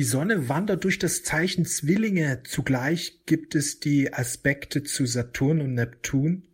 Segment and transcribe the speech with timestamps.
[0.00, 2.42] Die Sonne wandert durch das Zeichen Zwillinge.
[2.44, 6.48] Zugleich gibt es die Aspekte zu Saturn und Neptun.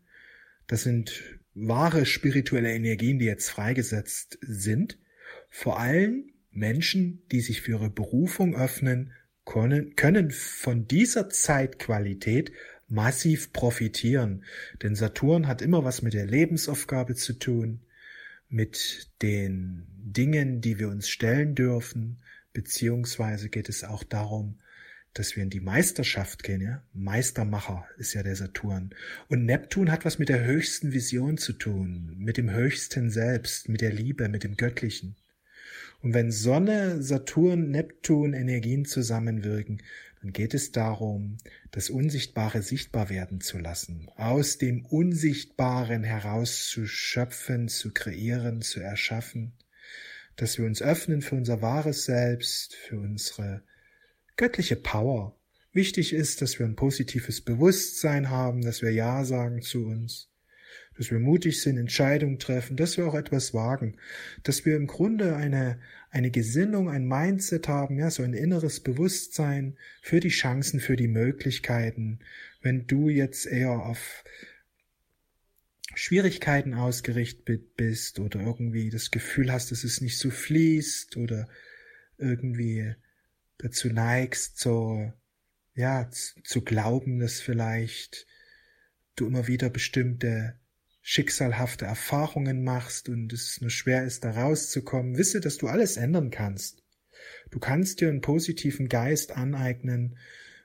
[0.66, 1.22] Das sind
[1.54, 4.98] wahre spirituelle Energien, die jetzt freigesetzt sind.
[5.48, 9.12] Vor allem Menschen, die sich für ihre Berufung öffnen,
[9.44, 12.50] können, können von dieser Zeitqualität
[12.88, 14.42] massiv profitieren.
[14.82, 17.82] Denn Saturn hat immer was mit der Lebensaufgabe zu tun,
[18.48, 22.18] mit den Dingen, die wir uns stellen dürfen,
[22.56, 24.58] beziehungsweise geht es auch darum,
[25.12, 26.82] dass wir in die Meisterschaft gehen, ja?
[26.94, 28.94] Meistermacher ist ja der Saturn.
[29.28, 33.82] Und Neptun hat was mit der höchsten Vision zu tun, mit dem höchsten Selbst, mit
[33.82, 35.16] der Liebe, mit dem Göttlichen.
[36.00, 39.82] Und wenn Sonne, Saturn, Neptun Energien zusammenwirken,
[40.22, 41.36] dann geht es darum,
[41.72, 48.80] das Unsichtbare sichtbar werden zu lassen, aus dem Unsichtbaren heraus zu schöpfen, zu kreieren, zu
[48.80, 49.52] erschaffen,
[50.36, 53.62] dass wir uns öffnen für unser wahres Selbst, für unsere
[54.36, 55.38] göttliche Power.
[55.72, 60.30] Wichtig ist, dass wir ein positives Bewusstsein haben, dass wir Ja sagen zu uns,
[60.96, 63.96] dass wir mutig sind, Entscheidungen treffen, dass wir auch etwas wagen,
[64.42, 65.78] dass wir im Grunde eine,
[66.10, 71.08] eine Gesinnung, ein Mindset haben, ja, so ein inneres Bewusstsein für die Chancen, für die
[71.08, 72.20] Möglichkeiten.
[72.62, 74.24] Wenn du jetzt eher auf
[75.98, 81.48] Schwierigkeiten ausgerichtet bist oder irgendwie das Gefühl hast, dass es nicht so fließt oder
[82.18, 82.94] irgendwie
[83.56, 85.10] dazu neigst, so,
[85.74, 88.26] ja, zu glauben, dass vielleicht
[89.16, 90.58] du immer wieder bestimmte
[91.00, 96.30] schicksalhafte Erfahrungen machst und es nur schwer ist, da rauszukommen, wisse, dass du alles ändern
[96.30, 96.82] kannst.
[97.50, 100.18] Du kannst dir einen positiven Geist aneignen,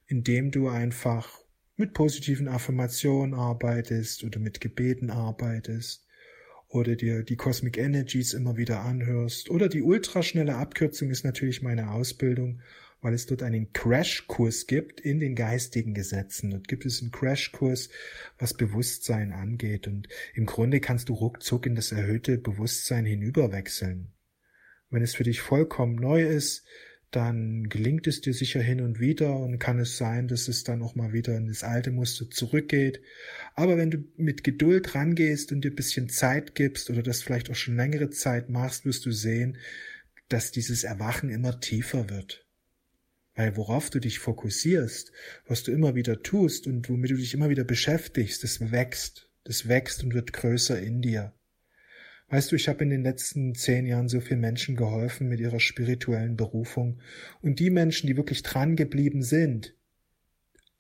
[0.08, 1.40] indem du einfach
[1.76, 6.06] mit positiven Affirmationen arbeitest oder mit Gebeten arbeitest
[6.68, 11.92] oder dir die Cosmic Energies immer wieder anhörst oder die ultraschnelle Abkürzung ist natürlich meine
[11.92, 12.62] Ausbildung
[13.02, 16.52] weil es dort einen Crashkurs gibt in den geistigen Gesetzen.
[16.52, 17.90] Dort gibt es einen Crashkurs,
[18.38, 19.88] was Bewusstsein angeht.
[19.88, 24.14] Und im Grunde kannst du ruckzuck in das erhöhte Bewusstsein hinüberwechseln.
[24.92, 26.64] Wenn es für dich vollkommen neu ist,
[27.12, 30.82] dann gelingt es dir sicher hin und wieder und kann es sein, dass es dann
[30.82, 33.02] auch mal wieder in das alte Muster zurückgeht.
[33.54, 37.52] Aber wenn du mit Geduld rangehst und dir ein bisschen Zeit gibst oder das vielleicht
[37.52, 39.58] auch schon längere Zeit machst, wirst du sehen,
[40.30, 42.48] dass dieses Erwachen immer tiefer wird.
[43.36, 45.12] Weil worauf du dich fokussierst,
[45.46, 49.68] was du immer wieder tust und womit du dich immer wieder beschäftigst, das wächst, das
[49.68, 51.34] wächst und wird größer in dir.
[52.32, 55.60] Weißt du, ich habe in den letzten zehn Jahren so vielen Menschen geholfen mit ihrer
[55.60, 57.02] spirituellen Berufung
[57.42, 59.76] und die Menschen, die wirklich dran geblieben sind,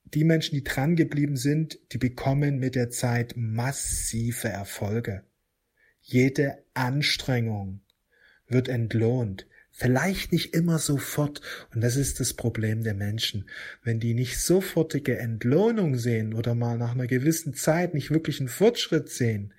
[0.06, 5.24] die Menschen, die dran geblieben sind, die bekommen mit der Zeit massive Erfolge.
[6.00, 7.82] Jede Anstrengung
[8.48, 9.46] wird entlohnt.
[9.72, 11.42] Vielleicht nicht immer sofort.
[11.74, 13.50] Und das ist das Problem der Menschen.
[13.84, 18.50] Wenn die nicht sofortige Entlohnung sehen oder mal nach einer gewissen Zeit nicht wirklich einen
[18.50, 19.54] Fortschritt sehen,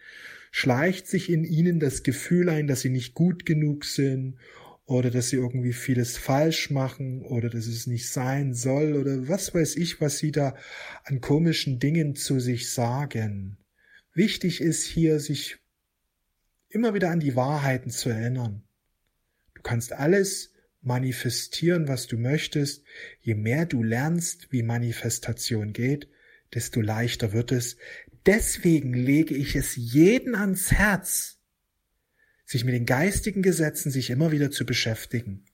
[0.53, 4.37] schleicht sich in ihnen das Gefühl ein, dass sie nicht gut genug sind
[4.85, 9.55] oder dass sie irgendwie vieles falsch machen oder dass es nicht sein soll oder was
[9.55, 10.55] weiß ich, was sie da
[11.05, 13.57] an komischen Dingen zu sich sagen.
[14.13, 15.57] Wichtig ist hier, sich
[16.69, 18.63] immer wieder an die Wahrheiten zu erinnern.
[19.55, 20.53] Du kannst alles
[20.83, 22.85] manifestieren, was du möchtest.
[23.21, 26.09] Je mehr du lernst, wie Manifestation geht,
[26.53, 27.79] desto leichter wird es.
[28.27, 31.39] Deswegen lege ich es jeden ans Herz,
[32.45, 35.45] sich mit den geistigen Gesetzen sich immer wieder zu beschäftigen.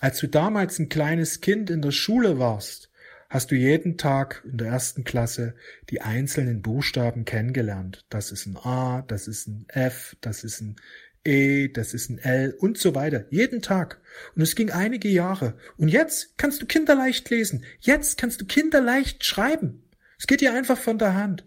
[0.00, 2.90] Als du damals ein kleines Kind in der Schule warst,
[3.30, 5.54] hast du jeden Tag in der ersten Klasse
[5.90, 8.04] die einzelnen Buchstaben kennengelernt.
[8.10, 10.76] Das ist ein A, das ist ein F, das ist ein
[11.24, 13.24] E, das ist ein L und so weiter.
[13.30, 14.00] Jeden Tag.
[14.36, 15.56] Und es ging einige Jahre.
[15.78, 17.64] Und jetzt kannst du kinderleicht lesen.
[17.80, 19.83] Jetzt kannst du kinderleicht schreiben.
[20.24, 21.46] Es geht dir einfach von der Hand.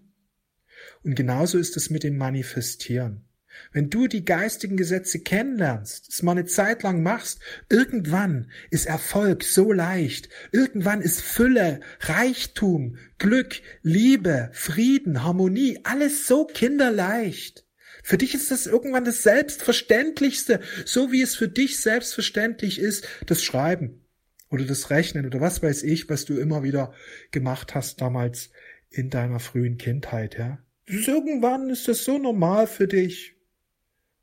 [1.01, 3.25] Und genauso ist es mit dem Manifestieren.
[3.71, 7.39] Wenn du die geistigen Gesetze kennenlernst, es mal eine Zeit lang machst,
[7.69, 10.29] irgendwann ist Erfolg so leicht.
[10.51, 17.65] Irgendwann ist Fülle, Reichtum, Glück, Liebe, Frieden, Harmonie, alles so kinderleicht.
[18.03, 23.41] Für dich ist das irgendwann das Selbstverständlichste, so wie es für dich selbstverständlich ist, das
[23.43, 24.03] Schreiben
[24.49, 26.93] oder das Rechnen oder was weiß ich, was du immer wieder
[27.31, 28.49] gemacht hast damals
[28.89, 30.59] in deiner frühen Kindheit, ja.
[30.85, 33.35] Irgendwann ist das so normal für dich.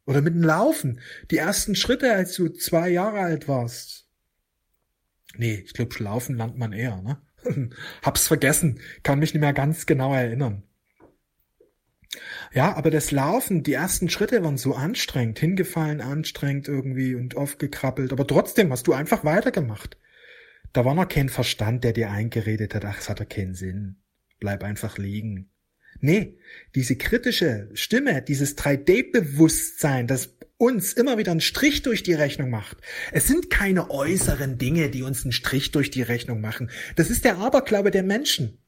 [0.06, 1.00] Oder mit dem Laufen.
[1.30, 4.08] Die ersten Schritte, als du zwei Jahre alt warst.
[5.36, 7.20] Nee, ich glaube, Laufen lernt man eher, ne?
[8.02, 10.62] Hab's vergessen, kann mich nicht mehr ganz genau erinnern.
[12.52, 18.12] Ja, aber das Laufen, die ersten Schritte waren so anstrengend, hingefallen, anstrengend irgendwie und aufgekrabbelt,
[18.12, 19.98] aber trotzdem hast du einfach weitergemacht.
[20.72, 23.96] Da war noch kein Verstand, der dir eingeredet hat, ach, es hat doch keinen Sinn.
[24.44, 25.48] Bleib einfach liegen.
[26.00, 26.36] Nee,
[26.74, 32.76] diese kritische Stimme, dieses 3D-Bewusstsein, das uns immer wieder einen Strich durch die Rechnung macht.
[33.10, 36.70] Es sind keine äußeren Dinge, die uns einen Strich durch die Rechnung machen.
[36.94, 38.58] Das ist der Aberglaube der Menschen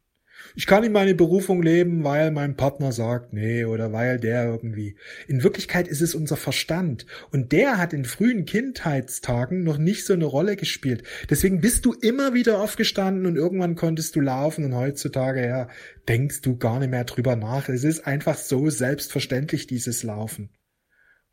[0.55, 4.97] ich kann in meine Berufung leben, weil mein Partner sagt, nee, oder weil der irgendwie.
[5.29, 7.07] In Wirklichkeit ist es unser Verstand.
[7.31, 11.03] Und der hat in frühen Kindheitstagen noch nicht so eine Rolle gespielt.
[11.29, 15.69] Deswegen bist du immer wieder aufgestanden und irgendwann konntest du laufen und heutzutage, ja,
[16.09, 17.69] denkst du gar nicht mehr drüber nach.
[17.69, 20.51] Es ist einfach so selbstverständlich, dieses Laufen.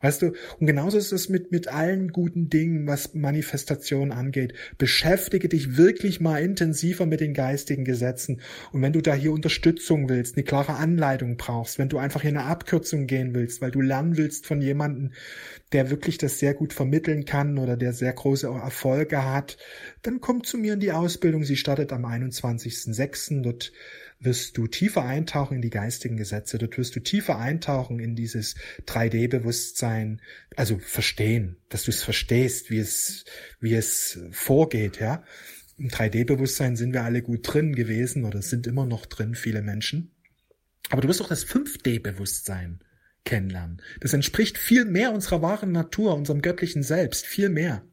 [0.00, 4.52] Weißt du, und genauso ist es mit, mit allen guten Dingen, was Manifestation angeht.
[4.76, 8.42] Beschäftige dich wirklich mal intensiver mit den geistigen Gesetzen.
[8.72, 12.30] Und wenn du da hier Unterstützung willst, eine klare Anleitung brauchst, wenn du einfach hier
[12.30, 15.12] eine Abkürzung gehen willst, weil du lernen willst von jemandem,
[15.74, 19.58] der wirklich das sehr gut vermitteln kann oder der sehr große Erfolge hat,
[20.02, 21.42] dann komm zu mir in die Ausbildung.
[21.42, 23.42] Sie startet am 21.06.
[23.42, 23.72] Dort
[24.20, 28.54] wirst du tiefer eintauchen in die geistigen Gesetze, dort wirst du tiefer eintauchen in dieses
[28.86, 30.22] 3D-Bewusstsein,
[30.56, 33.24] also verstehen, dass du es verstehst, wie es,
[33.60, 35.24] wie es vorgeht, ja.
[35.76, 40.12] Im 3D-Bewusstsein sind wir alle gut drin gewesen oder sind immer noch drin, viele Menschen.
[40.90, 42.78] Aber du wirst auch das 5D-Bewusstsein
[43.24, 43.82] kennenlernen.
[44.00, 47.84] Das entspricht viel mehr unserer wahren Natur, unserem göttlichen Selbst, viel mehr.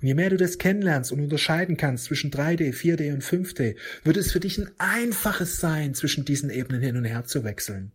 [0.00, 4.16] Und je mehr du das kennenlernst und unterscheiden kannst zwischen 3D, 4D und 5D, wird
[4.16, 7.92] es für dich ein einfaches sein, zwischen diesen Ebenen hin und her zu wechseln.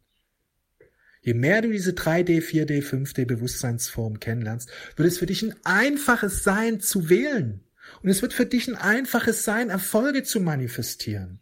[1.22, 6.44] Je mehr du diese 3D, 4D, 5D Bewusstseinsform kennenlernst, wird es für dich ein einfaches
[6.44, 7.62] sein zu wählen.
[8.02, 11.40] Und es wird für dich ein einfaches sein, Erfolge zu manifestieren.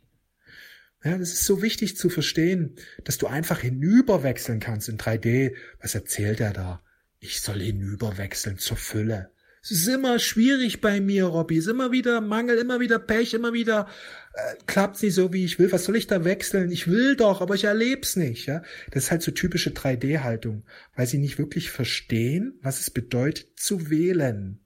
[1.03, 5.55] Ja, das ist so wichtig zu verstehen, dass du einfach hinüberwechseln kannst in 3D.
[5.81, 6.83] Was erzählt er da?
[7.19, 9.31] Ich soll hinüberwechseln zur Fülle.
[9.63, 11.57] Es ist immer schwierig bei mir, Robby.
[11.57, 13.87] Es ist immer wieder Mangel, immer wieder Pech, immer wieder
[14.33, 15.71] äh, klappt's nicht so, wie ich will.
[15.71, 16.71] Was soll ich da wechseln?
[16.71, 18.47] Ich will doch, aber ich erleb's nicht.
[18.47, 20.63] Ja, das ist halt so typische 3D-Haltung,
[20.95, 24.65] weil sie nicht wirklich verstehen, was es bedeutet zu wählen.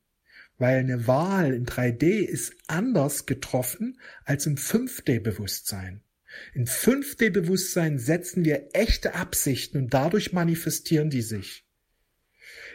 [0.58, 6.05] Weil eine Wahl in 3D ist anders getroffen als im 5D-Bewusstsein.
[6.54, 11.66] In 5D-Bewusstsein setzen wir echte Absichten und dadurch manifestieren die sich.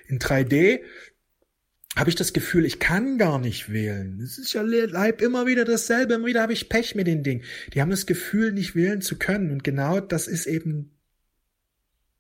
[0.09, 0.81] In 3D
[1.97, 4.21] habe ich das Gefühl, ich kann gar nicht wählen.
[4.21, 7.43] Es ist ja Leib immer wieder dasselbe, immer wieder habe ich Pech mit den Dingen.
[7.75, 9.51] Die haben das Gefühl, nicht wählen zu können.
[9.51, 10.97] Und genau das ist eben,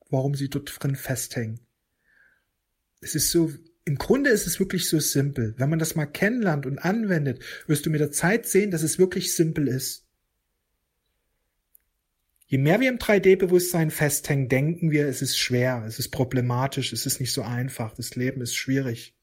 [0.08, 1.60] warum sie dort drin festhängen.
[3.00, 3.52] Es ist so,
[3.84, 5.54] im Grunde ist es wirklich so simpel.
[5.56, 8.98] Wenn man das mal kennenlernt und anwendet, wirst du mit der Zeit sehen, dass es
[8.98, 10.04] wirklich simpel ist.
[12.50, 17.06] Je mehr wir im 3D-Bewusstsein festhängen, denken wir, es ist schwer, es ist problematisch, es
[17.06, 19.14] ist nicht so einfach, das Leben ist schwierig.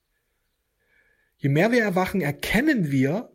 [1.35, 3.29] Je mehr wir erwachen, erkennen wir,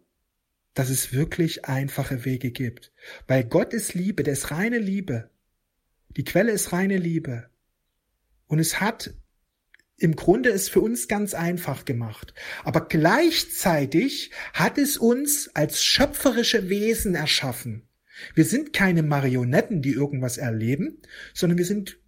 [0.73, 2.91] dass es wirklich einfache Wege gibt.
[3.27, 5.29] Weil Gott ist Liebe, der ist reine Liebe.
[6.17, 7.50] Die Quelle ist reine Liebe.
[8.47, 9.12] Und es hat
[9.99, 12.33] im Grunde es für uns ganz einfach gemacht.
[12.65, 17.87] Aber gleichzeitig hat es uns als schöpferische Wesen erschaffen.
[18.35, 20.99] Wir sind keine Marionetten, die irgendwas erleben,
[21.35, 21.99] sondern wir sind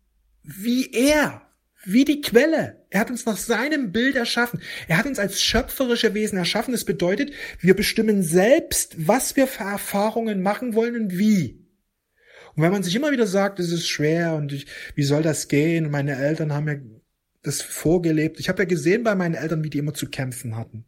[0.42, 1.42] wie er
[1.86, 2.86] wie die Quelle.
[2.90, 4.60] Er hat uns nach seinem Bild erschaffen.
[4.88, 6.72] Er hat uns als schöpferische Wesen erschaffen.
[6.72, 11.60] Das bedeutet, wir bestimmen selbst, was wir für Erfahrungen machen wollen und wie.
[12.54, 15.48] Und wenn man sich immer wieder sagt, es ist schwer und ich, wie soll das
[15.48, 15.90] gehen?
[15.90, 16.76] Meine Eltern haben ja
[17.42, 18.40] das vorgelebt.
[18.40, 20.86] Ich habe ja gesehen bei meinen Eltern, wie die immer zu kämpfen hatten.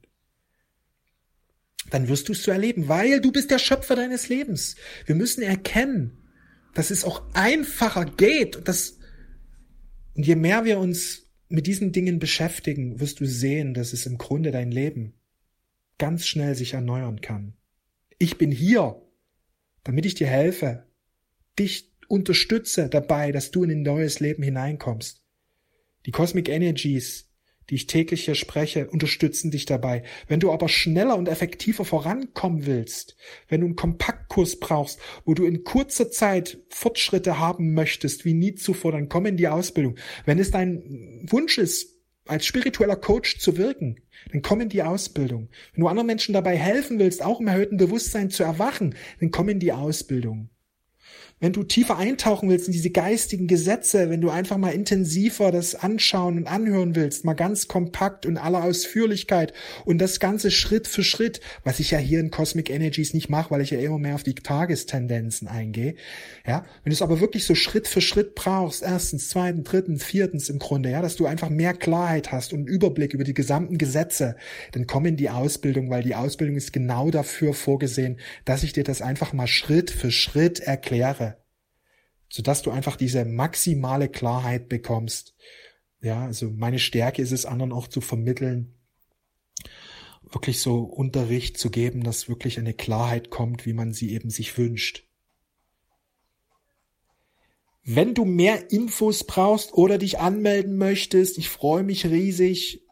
[1.90, 4.76] Dann wirst du es zu erleben, weil du bist der Schöpfer deines Lebens.
[5.04, 6.22] Wir müssen erkennen,
[6.74, 8.96] dass es auch einfacher geht und dass
[10.16, 14.16] und je mehr wir uns mit diesen Dingen beschäftigen, wirst du sehen, dass es im
[14.16, 15.14] Grunde dein Leben
[15.98, 17.54] ganz schnell sich erneuern kann.
[18.18, 19.02] Ich bin hier,
[19.84, 20.86] damit ich dir helfe,
[21.58, 25.22] dich unterstütze dabei, dass du in ein neues Leben hineinkommst.
[26.06, 27.25] Die Cosmic Energies
[27.70, 30.02] die ich täglich hier spreche, unterstützen dich dabei.
[30.28, 33.16] Wenn du aber schneller und effektiver vorankommen willst,
[33.48, 38.54] wenn du einen Kompaktkurs brauchst, wo du in kurzer Zeit Fortschritte haben möchtest, wie nie
[38.54, 39.96] zuvor, dann komm in die Ausbildung.
[40.24, 41.96] Wenn es dein Wunsch ist,
[42.26, 44.00] als spiritueller Coach zu wirken,
[44.32, 45.48] dann komm in die Ausbildung.
[45.72, 49.48] Wenn du anderen Menschen dabei helfen willst, auch im erhöhten Bewusstsein zu erwachen, dann komm
[49.48, 50.50] in die Ausbildung.
[51.38, 55.74] Wenn du tiefer eintauchen willst in diese geistigen Gesetze, wenn du einfach mal intensiver das
[55.74, 59.52] anschauen und anhören willst, mal ganz kompakt und aller Ausführlichkeit
[59.84, 63.50] und das Ganze Schritt für Schritt, was ich ja hier in Cosmic Energies nicht mache,
[63.50, 65.96] weil ich ja immer mehr auf die Tagestendenzen eingehe.
[66.46, 70.48] Ja, wenn du es aber wirklich so Schritt für Schritt brauchst, erstens, zweitens, drittens, viertens
[70.48, 74.36] im Grunde, ja, dass du einfach mehr Klarheit hast und Überblick über die gesamten Gesetze,
[74.72, 78.16] dann komm in die Ausbildung, weil die Ausbildung ist genau dafür vorgesehen,
[78.46, 81.35] dass ich dir das einfach mal Schritt für Schritt erkläre
[82.36, 85.34] sodass du einfach diese maximale Klarheit bekommst.
[86.02, 88.74] Ja, also meine Stärke ist es, anderen auch zu vermitteln,
[90.22, 94.58] wirklich so Unterricht zu geben, dass wirklich eine Klarheit kommt, wie man sie eben sich
[94.58, 95.04] wünscht.
[97.84, 102.82] Wenn du mehr Infos brauchst oder dich anmelden möchtest, ich freue mich riesig.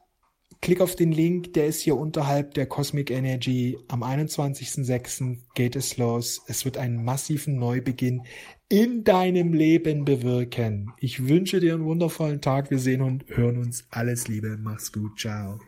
[0.62, 3.76] Klick auf den Link, der ist hier unterhalb der Cosmic Energy.
[3.88, 5.40] Am 21.06.
[5.54, 6.40] geht es los.
[6.46, 8.22] Es wird einen massiven Neubeginn
[8.68, 10.92] in deinem Leben bewirken.
[10.98, 12.70] Ich wünsche dir einen wundervollen Tag.
[12.70, 13.86] Wir sehen und hören uns.
[13.90, 14.56] Alles Liebe.
[14.60, 15.18] Mach's gut.
[15.18, 15.60] Ciao.